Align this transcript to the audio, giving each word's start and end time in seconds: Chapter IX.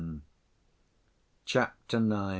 Chapter 1.45 1.97
IX. 1.97 2.21